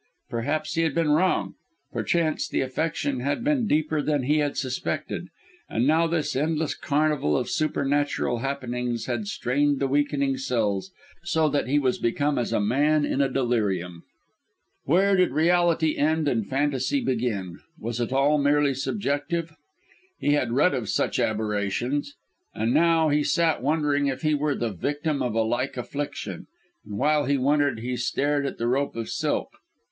[0.31, 1.53] perhaps he had been wrong
[1.93, 5.27] perchance the affection had been deeper than he had suspected;
[5.69, 10.91] and now this endless carnival of supernatural happenings had strained the weakened cells,
[11.23, 14.01] so that he was become as a man in a delirium!
[14.85, 17.59] Where did reality end and phantasy begin?
[17.77, 19.53] Was it all merely subjective?
[20.17, 22.15] He had read of such aberrations.
[22.55, 26.47] And now he sat wondering if he were the victim of a like affliction
[26.83, 29.49] and while he wondered he stared at the rope of silk.